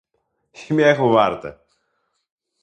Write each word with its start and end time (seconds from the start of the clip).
Śmiechu 0.53 1.09
warte! 1.13 1.59